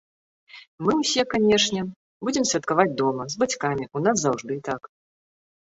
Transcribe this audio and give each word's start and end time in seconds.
Мы 0.87 0.95
ўсе, 1.01 1.21
канешне, 1.33 1.81
будзем 2.29 2.49
святкаваць 2.53 2.87
дома, 3.03 3.29
з 3.37 3.39
бацькамі, 3.47 3.89
у 3.97 4.05
нас 4.09 4.15
заўжды 4.25 4.61
так. 4.73 4.93